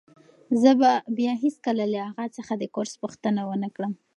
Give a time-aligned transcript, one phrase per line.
[0.61, 3.93] زه به بیا هیڅکله له اغا څخه د کورس پوښتنه ونه کړم.